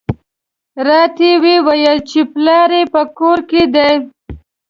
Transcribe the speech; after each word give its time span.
راته 0.87 1.23
یې 1.29 1.35
وویل 1.45 1.97
چې 2.09 2.19
پلار 2.33 2.69
یې 2.77 2.83
په 2.93 3.01
کور 3.17 3.37
کې 3.49 3.63
دی. 3.73 3.91